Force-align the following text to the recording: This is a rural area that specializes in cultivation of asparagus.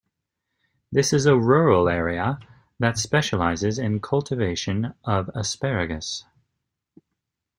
This 0.91 1.13
is 1.13 1.27
a 1.27 1.37
rural 1.37 1.87
area 1.87 2.39
that 2.79 2.97
specializes 2.97 3.77
in 3.77 3.99
cultivation 3.99 4.95
of 5.03 5.29
asparagus. 5.35 6.25